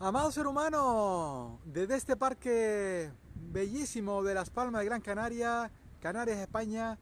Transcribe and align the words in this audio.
Amado 0.00 0.30
ser 0.30 0.46
humano, 0.46 1.58
desde 1.64 1.96
este 1.96 2.16
parque 2.16 3.10
bellísimo 3.34 4.22
de 4.22 4.32
Las 4.32 4.48
Palmas 4.48 4.78
de 4.78 4.84
Gran 4.84 5.00
Canaria, 5.00 5.72
Canarias, 6.00 6.38
España, 6.38 6.96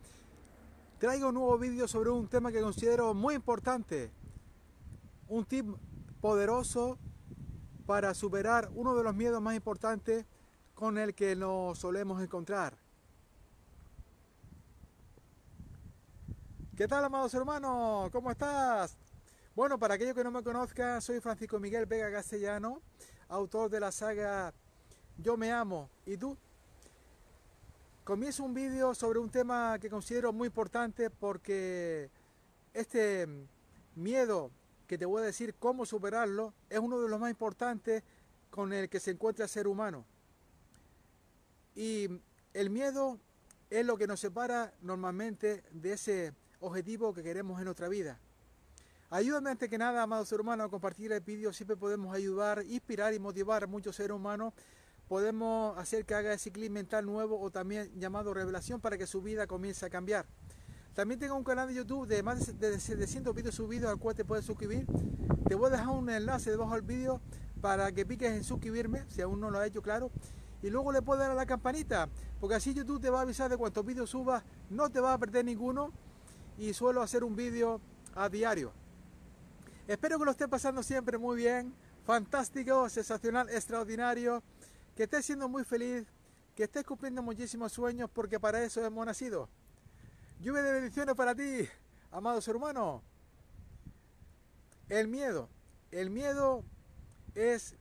traigo 0.98 1.28
un 1.28 1.34
nuevo 1.34 1.58
vídeo 1.58 1.86
sobre 1.88 2.08
un 2.08 2.26
tema 2.26 2.50
que 2.50 2.62
considero 2.62 3.12
muy 3.12 3.34
importante. 3.34 4.10
Un 5.28 5.44
tip 5.44 5.66
poderoso 6.22 6.96
para 7.84 8.14
superar 8.14 8.70
uno 8.74 8.96
de 8.96 9.04
los 9.04 9.14
miedos 9.14 9.42
más 9.42 9.54
importantes 9.54 10.24
con 10.74 10.96
el 10.96 11.14
que 11.14 11.36
nos 11.36 11.78
solemos 11.78 12.22
encontrar. 12.22 12.78
¿Qué 16.74 16.88
tal, 16.88 17.04
amado 17.04 17.28
ser 17.28 17.42
humano? 17.42 18.08
¿Cómo 18.10 18.30
estás? 18.30 18.96
Bueno, 19.56 19.78
para 19.78 19.94
aquellos 19.94 20.14
que 20.14 20.22
no 20.22 20.30
me 20.30 20.42
conozcan, 20.42 21.00
soy 21.00 21.18
Francisco 21.18 21.58
Miguel 21.58 21.86
Vega 21.86 22.12
Castellano, 22.12 22.82
autor 23.26 23.70
de 23.70 23.80
la 23.80 23.90
saga 23.90 24.52
Yo 25.16 25.38
me 25.38 25.50
amo 25.50 25.88
y 26.04 26.18
tú. 26.18 26.36
Comienzo 28.04 28.44
un 28.44 28.52
vídeo 28.52 28.94
sobre 28.94 29.18
un 29.18 29.30
tema 29.30 29.78
que 29.78 29.88
considero 29.88 30.30
muy 30.30 30.48
importante 30.48 31.08
porque 31.08 32.10
este 32.74 33.26
miedo 33.94 34.50
que 34.86 34.98
te 34.98 35.06
voy 35.06 35.22
a 35.22 35.24
decir 35.24 35.54
cómo 35.54 35.86
superarlo 35.86 36.52
es 36.68 36.78
uno 36.78 37.00
de 37.00 37.08
los 37.08 37.18
más 37.18 37.30
importantes 37.30 38.02
con 38.50 38.74
el 38.74 38.90
que 38.90 39.00
se 39.00 39.12
encuentra 39.12 39.46
el 39.46 39.48
ser 39.48 39.66
humano. 39.66 40.04
Y 41.74 42.20
el 42.52 42.68
miedo 42.68 43.18
es 43.70 43.86
lo 43.86 43.96
que 43.96 44.06
nos 44.06 44.20
separa 44.20 44.74
normalmente 44.82 45.64
de 45.70 45.94
ese 45.94 46.34
objetivo 46.60 47.14
que 47.14 47.22
queremos 47.22 47.58
en 47.58 47.64
nuestra 47.64 47.88
vida. 47.88 48.20
Ayúdame 49.08 49.50
antes 49.50 49.70
que 49.70 49.78
nada, 49.78 50.02
amado 50.02 50.24
ser 50.24 50.40
humano, 50.40 50.64
a 50.64 50.68
compartir 50.68 51.12
el 51.12 51.20
vídeo. 51.20 51.52
Siempre 51.52 51.76
podemos 51.76 52.12
ayudar, 52.12 52.64
inspirar 52.66 53.14
y 53.14 53.20
motivar 53.20 53.62
a 53.62 53.68
muchos 53.68 53.94
seres 53.94 54.16
humanos. 54.16 54.52
Podemos 55.06 55.78
hacer 55.78 56.04
que 56.04 56.14
haga 56.14 56.32
ese 56.32 56.50
clic 56.50 56.72
mental 56.72 57.06
nuevo 57.06 57.40
o 57.40 57.48
también 57.52 57.88
llamado 58.00 58.34
revelación 58.34 58.80
para 58.80 58.98
que 58.98 59.06
su 59.06 59.22
vida 59.22 59.46
comience 59.46 59.86
a 59.86 59.90
cambiar. 59.90 60.26
También 60.92 61.20
tengo 61.20 61.36
un 61.36 61.44
canal 61.44 61.68
de 61.68 61.74
YouTube 61.74 62.08
de 62.08 62.20
más 62.24 62.58
de 62.58 62.80
700 62.80 63.32
vídeos 63.32 63.54
subidos 63.54 63.88
al 63.88 63.98
cual 63.98 64.16
te 64.16 64.24
puedes 64.24 64.44
suscribir. 64.44 64.86
Te 65.46 65.54
voy 65.54 65.68
a 65.68 65.70
dejar 65.70 65.90
un 65.90 66.10
enlace 66.10 66.50
debajo 66.50 66.74
del 66.74 66.82
vídeo 66.82 67.20
para 67.60 67.92
que 67.92 68.04
piques 68.04 68.32
en 68.32 68.42
suscribirme, 68.42 69.04
si 69.06 69.22
aún 69.22 69.38
no 69.38 69.52
lo 69.52 69.60
has 69.60 69.68
hecho, 69.68 69.82
claro. 69.82 70.10
Y 70.64 70.70
luego 70.70 70.90
le 70.90 71.00
puedes 71.00 71.20
dar 71.20 71.30
a 71.30 71.34
la 71.34 71.46
campanita, 71.46 72.08
porque 72.40 72.56
así 72.56 72.74
YouTube 72.74 73.00
te 73.00 73.10
va 73.10 73.20
a 73.20 73.22
avisar 73.22 73.48
de 73.48 73.56
cuántos 73.56 73.86
vídeos 73.86 74.10
subas, 74.10 74.42
no 74.68 74.90
te 74.90 74.98
va 74.98 75.12
a 75.12 75.18
perder 75.18 75.44
ninguno. 75.44 75.92
Y 76.58 76.72
suelo 76.72 77.02
hacer 77.02 77.22
un 77.22 77.36
vídeo 77.36 77.80
a 78.16 78.28
diario. 78.28 78.72
Espero 79.86 80.18
que 80.18 80.24
lo 80.24 80.32
esté 80.32 80.48
pasando 80.48 80.82
siempre 80.82 81.16
muy 81.16 81.36
bien, 81.36 81.72
fantástico, 82.04 82.88
sensacional, 82.88 83.48
extraordinario, 83.50 84.42
que 84.96 85.04
estés 85.04 85.26
siendo 85.26 85.48
muy 85.48 85.62
feliz, 85.62 86.04
que 86.56 86.64
estés 86.64 86.82
cumpliendo 86.82 87.22
muchísimos 87.22 87.72
sueños 87.72 88.10
porque 88.12 88.40
para 88.40 88.64
eso 88.64 88.84
hemos 88.84 89.06
nacido. 89.06 89.48
Lluvia 90.40 90.62
de 90.62 90.72
bendiciones 90.72 91.14
para 91.14 91.36
ti, 91.36 91.68
amado 92.10 92.40
ser 92.40 92.56
humano. 92.56 93.00
El 94.88 95.06
miedo. 95.06 95.48
El 95.92 96.10
miedo 96.10 96.64
es 97.36 97.76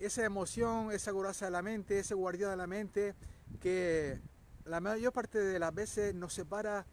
esa 0.00 0.26
emoción, 0.26 0.92
esa 0.92 1.10
coraza 1.12 1.46
de 1.46 1.52
la 1.52 1.62
mente, 1.62 2.00
ese 2.00 2.12
guardián 2.12 2.50
de 2.50 2.56
la 2.58 2.66
mente 2.66 3.14
que 3.62 4.20
la 4.66 4.80
mayor 4.80 5.14
parte 5.14 5.38
de 5.38 5.58
las 5.58 5.74
veces 5.74 6.14
nos 6.14 6.34
separa 6.34 6.84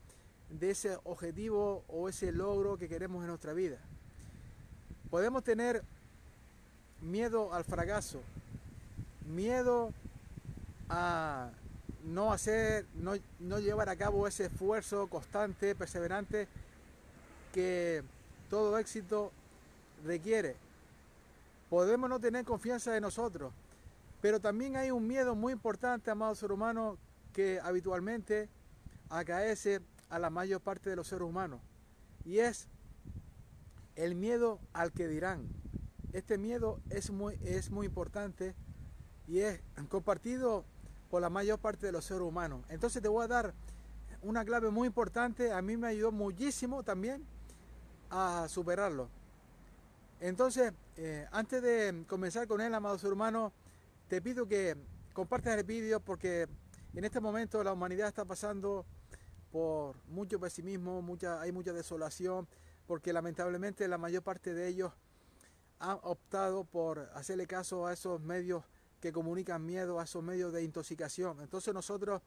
de 0.50 0.70
ese 0.70 0.98
objetivo 1.04 1.84
o 1.90 2.08
ese 2.08 2.32
logro 2.32 2.78
que 2.78 2.88
queremos 2.88 3.24
en 3.24 3.28
nuestra 3.28 3.52
vida. 3.52 3.82
Podemos 5.12 5.44
tener 5.44 5.84
miedo 7.02 7.54
al 7.54 7.66
fracaso, 7.66 8.22
miedo 9.28 9.92
a 10.88 11.50
no 12.06 12.32
hacer, 12.32 12.86
no, 12.96 13.60
llevar 13.60 13.90
a 13.90 13.98
cabo 13.98 14.26
ese 14.26 14.46
esfuerzo 14.46 15.08
constante, 15.08 15.76
perseverante 15.76 16.48
que 17.54 18.04
todo 18.50 18.78
éxito 18.78 19.34
requiere. 20.06 20.56
Podemos 21.70 22.10
no 22.10 22.22
tener 22.22 22.46
confianza 22.46 22.96
en 22.96 23.04
nosotros, 23.04 23.52
pero 24.22 24.40
también 24.40 24.78
hay 24.78 24.92
un 24.92 25.06
miedo 25.06 25.36
muy 25.36 25.52
importante, 25.52 26.10
amado 26.10 26.36
ser 26.36 26.54
humano, 26.54 26.98
que 27.34 27.60
habitualmente 27.62 28.48
acaece 29.10 29.82
a 30.10 30.20
la 30.20 30.30
mayor 30.30 30.62
parte 30.62 30.90
de 30.90 30.96
los 30.96 31.08
seres 31.08 31.28
humanos, 31.28 31.60
y 32.24 32.40
es 32.40 32.70
el 34.02 34.16
miedo 34.16 34.60
al 34.74 34.92
que 34.92 35.08
dirán. 35.08 35.48
Este 36.12 36.40
miedo 36.40 36.82
es 36.90 37.12
muy, 37.12 37.38
es 37.44 37.70
muy 37.70 37.86
importante 37.86 38.56
y 39.28 39.40
es 39.40 39.62
compartido 39.90 40.66
por 41.12 41.22
la 41.22 41.30
mayor 41.30 41.60
parte 41.60 41.86
de 41.86 41.92
los 41.92 42.06
seres 42.06 42.24
humanos. 42.24 42.66
Entonces 42.70 43.02
te 43.02 43.08
voy 43.08 43.24
a 43.24 43.28
dar 43.28 43.54
una 44.24 44.44
clave 44.44 44.72
muy 44.72 44.88
importante. 44.88 45.52
A 45.52 45.62
mí 45.62 45.78
me 45.78 45.88
ayudó 45.88 46.12
muchísimo 46.12 46.82
también 46.82 47.24
a 48.10 48.48
superarlo. 48.50 49.08
Entonces, 50.20 50.74
eh, 50.98 51.28
antes 51.32 51.62
de 51.62 52.04
comenzar 52.08 52.48
con 52.48 52.60
él, 52.60 52.74
amado 52.74 52.98
ser 52.98 53.14
humano, 53.14 53.54
te 54.08 54.20
pido 54.20 54.48
que 54.48 54.76
compartas 55.14 55.58
el 55.58 55.64
vídeo 55.64 56.00
porque 56.00 56.48
en 56.96 57.06
este 57.06 57.20
momento 57.20 57.64
la 57.64 57.72
humanidad 57.72 58.08
está 58.08 58.26
pasando 58.26 58.84
por 59.52 59.96
mucho 60.08 60.40
pesimismo, 60.40 61.06
hay 61.40 61.52
mucha 61.52 61.74
desolación, 61.74 62.48
porque 62.88 63.14
lamentablemente 63.14 63.88
la 63.88 63.98
mayor 63.98 64.24
parte 64.24 64.54
de 64.54 64.68
ellos 64.68 64.92
han 65.80 65.98
optado 66.04 66.64
por 66.64 67.10
hacerle 67.16 67.48
caso 67.48 67.88
a 67.88 67.94
esos 67.94 68.22
medios 68.22 68.64
que 69.00 69.12
comunican 69.12 69.66
miedo, 69.66 70.00
a 70.00 70.04
esos 70.04 70.24
medios 70.24 70.54
de 70.54 70.64
intoxicación. 70.64 71.42
Entonces 71.42 71.74
nosotros 71.74 72.22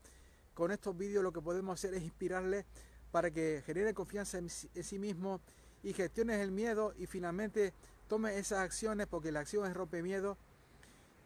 con 0.54 0.70
estos 0.70 0.96
vídeos 0.96 1.22
lo 1.22 1.32
que 1.32 1.40
podemos 1.40 1.74
hacer 1.74 1.94
es 1.94 2.02
inspirarles 2.02 2.64
para 3.10 3.30
que 3.30 3.62
generen 3.64 3.94
confianza 3.94 4.38
en, 4.38 4.50
sí 4.50 4.98
mismos 4.98 5.40
y 5.82 5.92
gestiones 5.92 6.40
el 6.40 6.50
miedo 6.50 6.94
y 6.98 7.06
finalmente 7.06 7.72
tomen 8.08 8.36
esas 8.36 8.58
acciones 8.58 9.06
porque 9.06 9.30
la 9.30 9.40
acción 9.40 9.66
es 9.70 9.74
rompe 9.74 10.02
miedo 10.02 10.36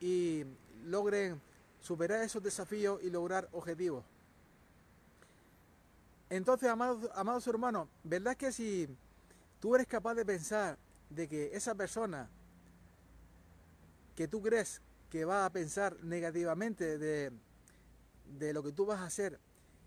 y 0.00 0.44
logren 0.84 1.40
superar 1.80 2.22
esos 2.22 2.42
desafíos 2.42 3.02
y 3.02 3.10
lograr 3.10 3.48
objetivos. 3.52 4.04
Entonces, 6.28 6.68
amados, 6.68 7.10
amados 7.14 7.46
hermanos, 7.46 7.88
¿verdad 8.04 8.36
que 8.36 8.52
si 8.52 8.86
tú 9.60 9.74
eres 9.74 9.86
capaz 9.86 10.14
de 10.14 10.24
pensar 10.24 10.78
de 11.10 11.28
que 11.28 11.56
esa 11.56 11.74
persona 11.74 12.28
que 14.14 14.28
tú 14.28 14.42
crees 14.42 14.82
que 15.10 15.24
va 15.24 15.46
a 15.46 15.50
pensar 15.50 15.96
negativamente 16.02 16.98
de, 16.98 17.32
de 18.38 18.52
lo 18.52 18.62
que 18.62 18.72
tú 18.72 18.84
vas 18.84 19.00
a 19.00 19.06
hacer, 19.06 19.40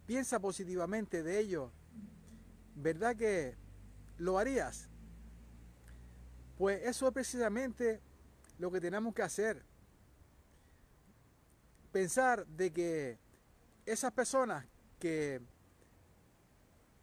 piensa 0.05 0.39
positivamente 0.39 1.23
de 1.23 1.39
ello, 1.39 1.71
¿verdad 2.75 3.15
que 3.15 3.55
lo 4.17 4.39
harías? 4.39 4.89
Pues 6.57 6.81
eso 6.83 7.07
es 7.07 7.13
precisamente 7.13 8.01
lo 8.57 8.71
que 8.71 8.79
tenemos 8.79 9.13
que 9.13 9.23
hacer. 9.23 9.63
Pensar 11.91 12.45
de 12.47 12.71
que 12.71 13.17
esas 13.85 14.11
personas 14.11 14.65
que 14.99 15.41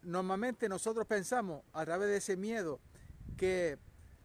normalmente 0.09 0.71
nosotros 0.71 1.07
pensamos 1.07 1.63
a 1.75 1.85
través 1.85 2.09
de 2.09 2.17
ese 2.17 2.37
miedo 2.37 2.81
que 3.37 3.79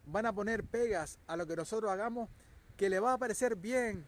van 0.06 0.24
a 0.24 0.32
poner 0.32 0.64
pegas 0.64 1.18
a 1.26 1.36
lo 1.36 1.46
que 1.46 1.56
nosotros 1.56 1.90
hagamos, 1.90 2.30
que 2.76 2.88
le 2.88 3.00
va 3.00 3.12
a 3.12 3.18
parecer 3.18 3.54
bien, 3.54 4.06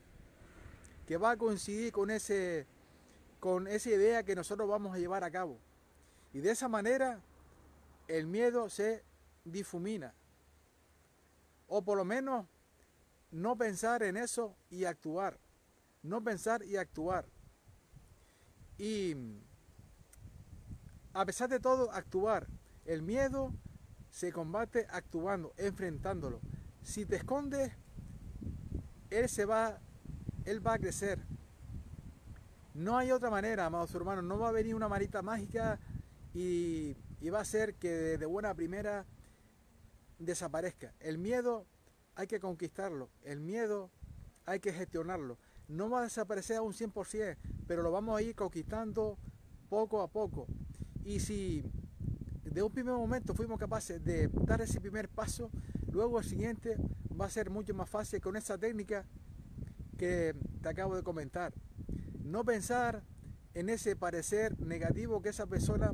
que 1.07 1.19
va 1.19 1.33
a 1.33 1.37
coincidir 1.37 1.93
con, 1.93 2.11
ese, 2.11 2.67
con 3.41 3.69
esa 3.69 3.91
idea 3.91 4.23
que 4.23 4.35
nosotros 4.35 4.67
vamos 4.69 4.95
a 4.95 4.99
llevar 4.99 5.23
a 5.23 5.31
cabo. 5.31 5.59
Y 6.33 6.41
de 6.41 6.51
esa 6.51 6.67
manera 6.69 7.21
el 8.09 8.27
miedo 8.27 8.71
se 8.71 9.05
difumina. 9.45 10.15
O 11.69 11.83
por 11.83 11.99
lo 11.99 12.07
menos 12.07 12.47
no 13.31 13.57
pensar 13.57 14.03
en 14.03 14.17
eso 14.17 14.57
y 14.71 14.85
actuar. 14.85 15.39
No 16.03 16.25
pensar 16.25 16.63
y 16.65 16.77
actuar. 16.77 17.27
Y 18.79 19.15
a 21.17 21.25
pesar 21.25 21.49
de 21.49 21.61
todo, 21.61 21.91
actuar. 21.93 22.47
El 22.85 23.03
miedo 23.03 23.53
se 24.11 24.33
combate 24.33 24.87
actuando, 24.91 25.55
enfrentándolo. 25.57 26.41
Si 26.83 27.07
te 27.07 27.17
escondes, 27.17 27.73
él 29.09 29.29
se 29.29 29.47
va, 29.47 29.81
él 30.45 30.65
va 30.65 30.75
a 30.75 30.79
crecer. 30.79 31.27
No 32.75 32.99
hay 32.99 33.13
otra 33.13 33.31
manera, 33.31 33.65
amados 33.65 33.95
hermanos. 33.95 34.25
No 34.25 34.39
va 34.39 34.51
a 34.51 34.53
venir 34.53 34.75
una 34.75 34.89
marita 34.89 35.23
mágica 35.23 35.81
y, 36.35 36.95
va 37.31 37.39
a 37.39 37.43
hacer 37.43 37.75
que 37.77 37.89
de 38.19 38.27
buena 38.27 38.55
primera 38.55 39.07
desaparezca. 40.19 40.93
El 41.01 41.17
miedo 41.17 41.67
hay 42.15 42.27
que 42.27 42.41
conquistarlo. 42.41 43.09
El 43.25 43.41
miedo 43.41 43.91
hay 44.45 44.61
que 44.61 44.73
gestionarlo. 44.73 45.39
No 45.67 45.89
va 45.89 46.01
a 46.01 46.05
desaparecer 46.05 46.59
a 46.59 46.63
un 46.63 46.75
100%, 46.75 47.39
pero 47.67 47.83
lo 47.83 47.91
vamos 47.91 48.19
a 48.19 48.23
ir 48.23 48.35
conquistando 48.35 49.19
poco 49.71 50.03
a 50.03 50.09
poco. 50.09 50.47
Y 51.07 51.21
si 51.21 51.63
de 52.43 52.63
un 52.65 52.73
primer 52.73 52.95
momento 52.95 53.33
fuimos 53.33 53.61
capaces 53.61 54.05
de 54.05 54.29
dar 54.45 54.61
ese 54.61 54.81
primer 54.81 55.09
paso, 55.09 55.53
luego 55.93 56.19
el 56.19 56.25
siguiente 56.25 56.77
va 57.19 57.27
a 57.27 57.31
ser 57.31 57.49
mucho 57.49 57.73
más 57.75 57.89
fácil 57.89 58.21
con 58.21 58.37
esa 58.37 58.59
técnica 58.59 59.07
que 59.97 60.35
te 60.61 60.69
acabo 60.69 60.97
de 60.97 61.05
comentar. 61.05 61.53
No 62.25 62.45
pensar 62.45 63.05
en 63.55 63.69
ese 63.69 63.95
parecer 63.95 64.61
negativo 64.61 65.23
que 65.23 65.29
esa 65.29 65.47
persona 65.47 65.93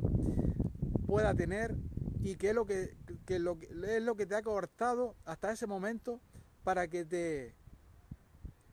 pueda 1.05 1.35
tener 1.35 1.75
y 2.23 2.35
que 2.35 2.49
es 2.49 2.55
lo 2.55 2.65
que, 2.65 2.97
es 3.27 4.01
lo 4.01 4.15
que 4.15 4.25
te 4.25 4.33
ha 4.33 4.41
cortado 4.41 5.15
hasta 5.25 5.51
ese 5.51 5.67
momento 5.67 6.21
para 6.63 6.87
que 6.87 7.05
te 7.05 7.53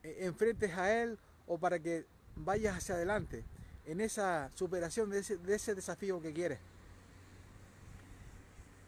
eh, 0.03 0.17
enfrentes 0.21 0.73
a 0.73 1.03
él 1.03 1.19
o 1.47 1.59
para 1.59 1.79
que 1.81 2.07
vayas 2.35 2.79
hacia 2.79 2.95
adelante 2.95 3.45
en 3.91 4.01
esa 4.01 4.53
superación 4.55 5.11
de 5.11 5.19
ese, 5.19 5.37
de 5.37 5.57
ese 5.57 5.75
desafío 5.75 6.23
que 6.23 6.33
quieres. 6.33 6.61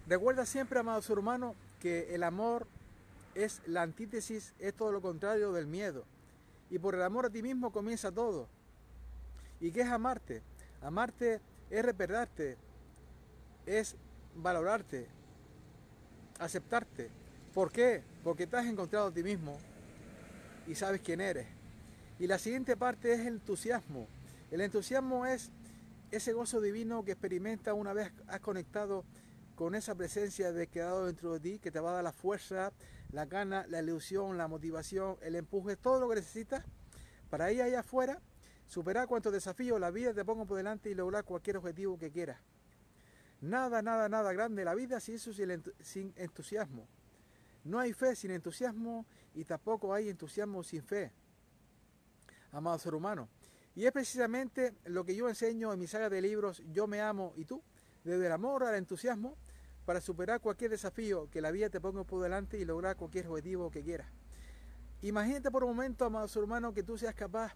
Recuerda 0.06 0.46
siempre, 0.46 0.78
amado 0.78 1.02
ser 1.02 1.19
humano, 1.19 1.56
que 1.81 2.14
el 2.14 2.22
amor 2.22 2.69
es 3.34 3.60
la 3.66 3.82
antítesis, 3.82 4.54
es 4.60 4.75
todo 4.75 4.93
lo 4.93 5.02
contrario 5.02 5.52
del 5.52 5.66
miedo. 5.66 6.04
Y 6.70 6.78
por 6.78 6.94
el 6.94 7.02
amor 7.02 7.26
a 7.26 7.31
ti 7.31 7.43
mismo 7.43 7.72
comienza 7.72 8.12
todo. 8.12 8.46
¿Y 9.60 9.72
qué 9.72 9.81
es 9.81 9.88
amarte? 9.88 10.40
Amarte 10.81 11.40
es 11.69 11.84
respetarte, 11.84 12.56
es 13.66 13.96
valorarte, 14.37 15.08
aceptarte. 16.38 17.10
¿Por 17.52 17.72
qué? 17.72 18.04
Porque 18.22 18.46
te 18.46 18.56
has 18.56 18.66
encontrado 18.66 19.08
a 19.08 19.12
ti 19.12 19.25
mismo 19.25 19.58
y 20.69 20.76
sabes 20.76 21.00
quién 21.00 21.20
eres. 21.20 21.49
Y 22.20 22.28
la 22.28 22.38
siguiente 22.38 22.76
parte 22.76 23.12
es 23.12 23.20
el 23.20 23.34
entusiasmo. 23.34 24.06
El 24.52 24.60
entusiasmo 24.60 25.25
es 25.25 25.50
ese 26.10 26.34
gozo 26.34 26.60
divino 26.60 27.06
que 27.06 27.12
experimenta 27.12 27.72
una 27.72 27.94
vez 27.94 28.12
has 28.26 28.40
conectado 28.40 29.06
con 29.54 29.75
esa 29.75 29.94
presencia 29.94 30.52
de 30.52 30.66
quedado 30.66 31.06
dentro 31.06 31.32
de 31.32 31.40
ti 31.40 31.58
que 31.58 31.70
te 31.70 31.81
va 31.81 31.93
a 31.93 31.94
dar 31.94 32.04
la 32.04 32.12
fuerza, 32.12 32.70
la 33.12 33.25
gana, 33.25 33.64
la 33.69 33.81
ilusión, 33.81 34.37
la 34.37 34.49
motivación, 34.49 35.16
el 35.22 35.37
empuje, 35.37 35.76
todo 35.76 36.00
lo 36.00 36.08
que 36.10 36.16
necesitas 36.16 36.66
para 37.31 37.50
ir 37.50 37.62
allá 37.62 37.81
afuera, 37.81 38.20
superar 38.66 39.08
cuantos 39.08 39.32
desafíos 39.32 39.81
la 39.81 39.90
vida 39.90 40.12
te 40.12 40.22
ponga 40.22 40.44
por 40.44 40.58
delante 40.58 40.90
y 40.90 40.94
lograr 40.94 41.25
cualquier 41.25 41.56
objetivo 41.56 41.99
que 41.99 42.10
quieras. 42.10 42.38
Nada, 43.40 43.81
nada, 43.81 44.10
nada 44.10 44.34
grande 44.34 44.66
la 44.66 44.75
vida 44.75 45.00
sin 45.00 45.14
eso 45.14 45.32
sin 45.32 46.12
entusiasmo. 46.14 46.87
No 47.64 47.78
hay 47.78 47.94
fe 47.94 48.14
sin 48.14 48.32
entusiasmo 48.32 49.06
y 49.32 49.46
tampoco 49.46 49.94
hay 49.94 50.10
entusiasmo 50.10 50.62
sin 50.62 50.82
fe, 50.82 51.10
amado 52.50 52.78
ser 52.78 52.94
humano. 52.94 53.31
Y 53.75 53.87
es 53.87 53.93
precisamente 53.93 54.75
lo 54.85 55.05
que 55.05 55.15
yo 55.15 55.29
enseño 55.29 55.73
en 55.73 55.79
mi 55.79 55.87
saga 55.87 56.11
de 56.11 56.21
libros 56.21 56.63
Yo 56.73 56.87
me 56.87 57.01
amo 57.01 57.33
y 57.37 57.45
tú, 57.45 57.63
desde 58.05 58.27
el 58.27 58.33
amor 58.33 58.65
al 58.65 58.75
entusiasmo, 58.75 59.37
para 59.85 60.01
superar 60.01 60.41
cualquier 60.41 60.71
desafío 60.71 61.29
que 61.31 61.41
la 61.41 61.51
vida 61.51 61.71
te 61.71 61.81
ponga 61.81 62.05
por 62.05 62.23
delante 62.23 62.59
y 62.59 62.65
lograr 62.65 62.97
cualquier 62.97 63.27
objetivo 63.29 63.71
que 63.71 63.83
quieras. 63.83 64.09
Imagínate 65.01 65.51
por 65.51 65.65
un 65.65 65.71
momento, 65.71 66.05
amado 66.05 66.29
ser 66.29 66.45
humano, 66.45 66.73
que 66.73 66.83
tú 66.83 66.97
seas 66.97 67.15
capaz 67.15 67.55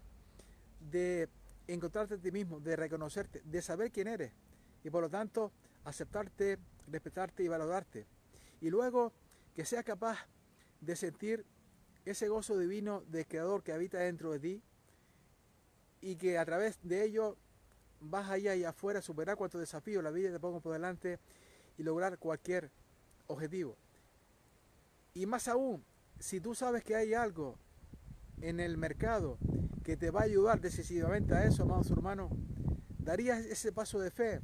de 0.79 1.29
encontrarte 1.67 2.15
a 2.15 2.17
ti 2.17 2.31
mismo, 2.31 2.59
de 2.59 2.75
reconocerte, 2.75 3.41
de 3.45 3.61
saber 3.61 3.91
quién 3.91 4.07
eres 4.07 4.33
y 4.83 4.89
por 4.89 5.01
lo 5.01 5.09
tanto 5.09 5.51
aceptarte, 5.85 6.59
respetarte 6.87 7.43
y 7.43 7.47
valorarte. 7.47 8.05
Y 8.61 8.69
luego 8.69 9.13
que 9.55 9.65
seas 9.65 9.83
capaz 9.83 10.27
de 10.81 10.95
sentir 10.95 11.45
ese 12.05 12.27
gozo 12.27 12.57
divino 12.57 13.01
del 13.07 13.25
Creador 13.27 13.63
que 13.63 13.73
habita 13.73 13.99
dentro 13.99 14.31
de 14.31 14.39
ti 14.39 14.63
y 16.01 16.15
que 16.15 16.37
a 16.37 16.45
través 16.45 16.77
de 16.83 17.03
ello 17.03 17.37
vas 17.99 18.29
allá 18.29 18.55
y 18.55 18.63
afuera 18.63 19.01
superar 19.01 19.37
cuantos 19.37 19.59
desafíos 19.59 20.03
la 20.03 20.11
vida 20.11 20.31
te 20.31 20.39
ponga 20.39 20.59
por 20.59 20.73
delante 20.73 21.19
y 21.77 21.83
lograr 21.83 22.17
cualquier 22.17 22.69
objetivo. 23.27 23.75
Y 25.13 25.25
más 25.25 25.47
aún, 25.47 25.83
si 26.19 26.39
tú 26.39 26.55
sabes 26.55 26.83
que 26.83 26.95
hay 26.95 27.13
algo 27.13 27.57
en 28.41 28.59
el 28.59 28.77
mercado 28.77 29.37
que 29.83 29.97
te 29.97 30.11
va 30.11 30.21
a 30.21 30.23
ayudar 30.23 30.61
decisivamente 30.61 31.33
a 31.33 31.45
eso, 31.45 31.63
amados 31.63 31.89
hermanos, 31.89 32.31
darías 32.99 33.39
ese 33.45 33.71
paso 33.71 33.99
de 33.99 34.11
fe 34.11 34.41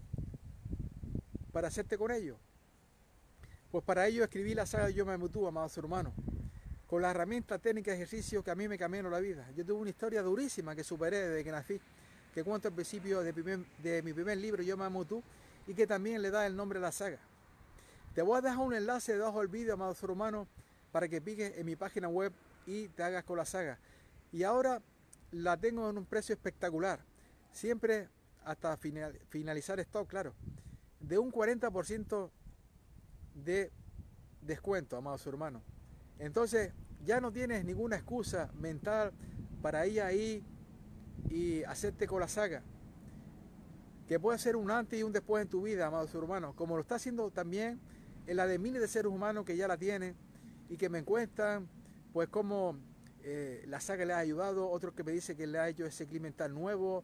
para 1.52 1.68
hacerte 1.68 1.98
con 1.98 2.12
ello. 2.12 2.38
Pues 3.72 3.84
para 3.84 4.08
ello 4.08 4.24
escribí 4.24 4.54
la 4.54 4.66
saga 4.66 4.90
Yo 4.90 5.06
me 5.06 5.18
mutúo, 5.18 5.48
amados 5.48 5.78
hermanos, 5.78 6.14
con 6.94 7.02
la 7.02 7.10
herramienta 7.10 7.58
técnica 7.58 7.90
de 7.90 7.98
ejercicio 7.98 8.44
que 8.44 8.52
a 8.52 8.56
mí 8.56 8.68
me 8.68 8.78
cambió 8.78 9.02
la 9.10 9.20
vida. 9.20 9.50
Yo 9.56 9.66
tuve 9.66 9.80
una 9.80 9.90
historia 9.90 10.22
durísima 10.22 10.76
que 10.76 10.84
superé 10.84 11.28
desde 11.28 11.44
que 11.44 11.52
nací, 11.52 11.82
que 12.32 12.44
cuento 12.44 12.68
al 12.68 12.76
principio 12.76 13.22
de, 13.22 14.04
mi 14.04 14.14
primer 14.14 14.38
libro, 14.38 14.62
Yo 14.62 14.78
me 14.78 14.86
amo 14.86 15.04
tú, 15.04 15.24
y 15.66 15.74
que 15.74 15.88
también 15.88 16.22
le 16.22 16.30
da 16.30 16.46
el 16.46 16.56
nombre 16.56 16.78
a 16.78 16.84
la 16.84 16.92
saga. 16.92 17.18
Te 18.14 18.22
voy 18.22 18.38
a 18.38 18.42
dejar 18.42 18.60
un 18.60 18.76
enlace 18.76 19.14
debajo 19.14 19.40
del 19.40 19.48
vídeo, 19.48 19.74
amados 19.74 20.04
hermanos, 20.04 20.48
para 20.92 21.08
que 21.08 21.20
piques 21.20 21.58
en 21.58 21.66
mi 21.66 21.76
página 21.76 22.10
web 22.10 22.32
y 22.68 22.90
te 22.90 23.02
hagas 23.02 23.24
con 23.24 23.40
la 23.40 23.46
saga. 23.46 23.80
Y 24.32 24.44
ahora 24.44 24.80
la 25.32 25.58
tengo 25.58 25.90
en 25.90 25.98
un 25.98 26.06
precio 26.06 26.34
espectacular, 26.34 27.00
siempre 27.52 28.08
hasta 28.46 28.78
finalizar 28.78 29.80
esto, 29.80 30.06
claro, 30.06 30.36
de 31.00 31.18
un 31.18 31.32
40% 31.32 32.30
de 33.34 33.72
descuento, 34.44 34.96
amados 34.96 35.26
hermanos. 35.26 35.64
Entonces, 36.20 36.72
ya 37.06 37.20
no 37.20 37.32
tienes 37.32 37.66
ninguna 37.66 37.96
excusa 37.96 38.50
mental 38.60 39.12
para 39.62 39.86
ir 39.88 40.02
ahí 40.02 40.44
y 41.30 41.64
hacerte 41.64 42.08
con 42.08 42.20
la 42.20 42.28
saga. 42.28 42.64
Que 44.08 44.20
puede 44.20 44.38
ser 44.38 44.56
un 44.56 44.70
antes 44.70 45.00
y 45.00 45.04
un 45.04 45.14
después 45.14 45.42
en 45.42 45.50
tu 45.50 45.62
vida, 45.62 45.88
amados 45.88 46.14
hermanos, 46.14 46.56
como 46.56 46.76
lo 46.76 46.82
está 46.82 46.96
haciendo 46.96 47.32
también 47.32 47.80
en 48.28 48.38
la 48.38 48.48
de 48.48 48.60
miles 48.60 48.82
de 48.82 48.88
seres 48.88 49.12
humanos 49.12 49.46
que 49.46 49.56
ya 49.56 49.68
la 49.68 49.78
tienen 49.78 50.16
y 50.70 50.78
que 50.78 50.90
me 50.90 51.00
encuentran, 51.00 51.68
pues 52.12 52.30
como 52.30 52.78
eh, 53.24 53.64
la 53.68 53.80
saga 53.80 54.06
le 54.06 54.14
ha 54.14 54.18
ayudado, 54.18 54.70
otro 54.70 54.94
que 54.94 55.04
me 55.04 55.12
dice 55.12 55.36
que 55.36 55.48
le 55.48 55.60
ha 55.60 55.70
hecho 55.70 55.86
ese 55.86 56.08
clima 56.08 56.30
nuevo, 56.50 57.04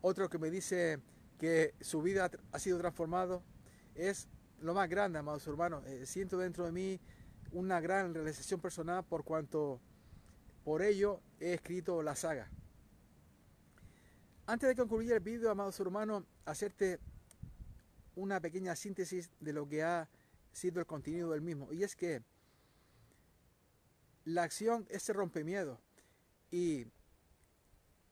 otro 0.00 0.28
que 0.28 0.38
me 0.38 0.50
dice 0.50 1.00
que 1.38 1.74
su 1.80 2.02
vida 2.02 2.30
ha 2.52 2.58
sido 2.58 2.78
transformado. 2.78 3.42
Es 3.94 4.28
lo 4.60 4.74
más 4.74 4.88
grande, 4.88 5.18
amados 5.18 5.46
hermanos. 5.46 5.84
Eh, 5.86 6.06
siento 6.06 6.38
dentro 6.38 6.66
de 6.66 6.72
mí 6.72 7.00
una 7.52 7.80
gran 7.80 8.14
realización 8.14 8.60
personal 8.60 9.04
por 9.04 9.24
cuanto 9.24 9.80
por 10.64 10.82
ello 10.82 11.20
he 11.40 11.54
escrito 11.54 12.02
la 12.02 12.14
saga. 12.14 12.50
Antes 14.46 14.68
de 14.68 14.76
concluir 14.76 15.12
el 15.12 15.20
vídeo, 15.20 15.50
amados 15.50 15.78
hermanos, 15.80 16.24
hacerte 16.44 16.98
una 18.16 18.40
pequeña 18.40 18.74
síntesis 18.76 19.30
de 19.40 19.52
lo 19.52 19.68
que 19.68 19.82
ha 19.82 20.08
sido 20.52 20.80
el 20.80 20.86
contenido 20.86 21.30
del 21.30 21.40
mismo. 21.40 21.72
Y 21.72 21.84
es 21.84 21.94
que 21.94 22.22
la 24.24 24.42
acción 24.42 24.86
es 24.90 25.06
rompe 25.08 25.40
rompemiedo. 25.40 25.80
Y 26.50 26.86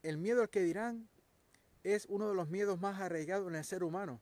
el 0.03 0.19
miedo 0.19 0.43
al 0.43 0.51
que 0.51 0.63
dirán 0.63 1.09
es 1.83 2.07
uno 2.07 2.29
de 2.29 2.35
los 2.35 2.49
miedos 2.49 2.81
más 2.81 3.01
arraigados 3.01 3.49
en 3.49 3.57
el 3.57 3.65
ser 3.65 3.83
humano. 3.83 4.21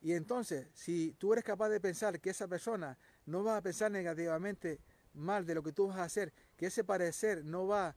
Y 0.00 0.12
entonces, 0.12 0.68
si 0.72 1.12
tú 1.18 1.32
eres 1.32 1.44
capaz 1.44 1.68
de 1.68 1.80
pensar 1.80 2.20
que 2.20 2.30
esa 2.30 2.48
persona 2.48 2.96
no 3.30 3.44
va 3.44 3.56
a 3.56 3.62
pensar 3.62 3.90
negativamente 3.90 4.80
mal 5.14 5.46
de 5.46 5.54
lo 5.54 5.62
que 5.62 5.72
tú 5.72 5.88
vas 5.88 5.98
a 5.98 6.04
hacer, 6.04 6.32
que 6.56 6.66
ese 6.66 6.84
parecer 6.84 7.44
no 7.44 7.66
va 7.66 7.96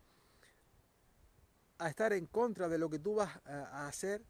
a 1.77 1.89
estar 1.89 2.13
en 2.13 2.25
contra 2.27 2.69
de 2.69 2.77
lo 2.77 2.89
que 2.89 2.99
tú 2.99 3.15
vas 3.15 3.29
a 3.45 3.87
hacer, 3.87 4.21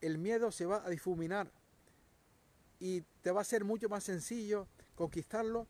el 0.00 0.18
miedo 0.18 0.52
se 0.52 0.66
va 0.66 0.84
a 0.84 0.90
difuminar 0.90 1.50
y 2.78 3.00
te 3.22 3.32
va 3.32 3.40
a 3.40 3.44
ser 3.44 3.64
mucho 3.64 3.88
más 3.88 4.04
sencillo 4.04 4.68
conquistarlo 4.94 5.66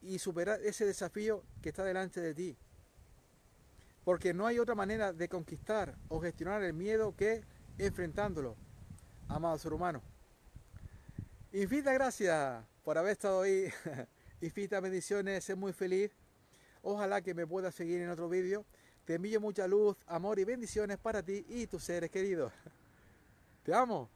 y 0.00 0.18
superar 0.18 0.60
ese 0.62 0.84
desafío 0.84 1.44
que 1.60 1.68
está 1.68 1.84
delante 1.84 2.20
de 2.20 2.34
ti. 2.34 2.56
Porque 4.04 4.34
no 4.34 4.46
hay 4.46 4.58
otra 4.58 4.74
manera 4.74 5.12
de 5.12 5.28
conquistar 5.28 5.94
o 6.08 6.20
gestionar 6.20 6.62
el 6.62 6.72
miedo 6.72 7.14
que 7.14 7.44
enfrentándolo 7.78 8.56
amado 9.28 9.58
ser 9.58 9.72
humano. 9.72 10.02
Infinitas 11.52 11.94
gracias 11.94 12.64
por 12.82 12.98
haber 12.98 13.12
estado 13.12 13.42
ahí. 13.42 13.68
Infinitas 14.40 14.82
bendiciones, 14.82 15.44
sé 15.44 15.54
muy 15.54 15.72
feliz. 15.72 16.10
Ojalá 16.82 17.22
que 17.22 17.34
me 17.34 17.46
puedas 17.46 17.74
seguir 17.74 18.00
en 18.00 18.10
otro 18.10 18.28
vídeo. 18.28 18.64
Te 19.04 19.14
envío 19.14 19.40
mucha 19.40 19.66
luz, 19.66 19.96
amor 20.06 20.38
y 20.38 20.44
bendiciones 20.44 20.98
para 20.98 21.22
ti 21.22 21.44
y 21.48 21.66
tus 21.66 21.84
seres 21.84 22.10
queridos. 22.10 22.52
Te 23.62 23.74
amo. 23.74 24.08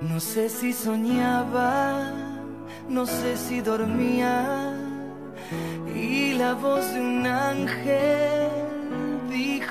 No 0.00 0.20
sé 0.20 0.48
si 0.48 0.72
soñaba, 0.72 2.12
no 2.88 3.06
sé 3.06 3.36
si 3.36 3.60
dormía 3.60 4.74
y 5.94 6.34
la 6.34 6.54
voz 6.54 6.92
de 6.92 7.00
un 7.00 7.26
ángel 7.26 8.55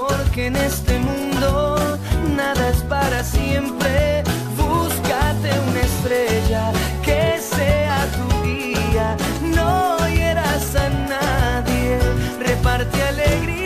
porque 0.00 0.46
en 0.46 0.56
este 0.56 0.98
mundo 0.98 1.98
nada 2.36 2.68
es 2.68 2.82
para 2.82 3.22
siempre. 3.22 4.22
Búscate 4.56 5.50
una 5.68 5.80
estrella 5.80 6.72
que 7.02 7.38
sea 7.40 8.06
tu 8.16 8.42
guía, 8.44 9.16
no 9.42 9.96
hieras 10.08 10.74
a 10.76 10.88
nadie, 10.88 11.98
reparte 12.40 13.02
alegría. 13.02 13.65